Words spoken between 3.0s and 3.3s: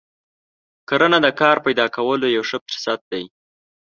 دی.